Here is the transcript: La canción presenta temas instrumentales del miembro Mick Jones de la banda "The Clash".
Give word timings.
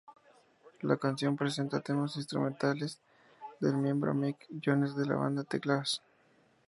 La 0.81 0.97
canción 0.97 1.35
presenta 1.37 1.79
temas 1.81 2.15
instrumentales 2.15 2.99
del 3.59 3.77
miembro 3.77 4.15
Mick 4.15 4.47
Jones 4.65 4.95
de 4.95 5.05
la 5.05 5.15
banda 5.15 5.43
"The 5.43 5.59
Clash". 5.59 5.99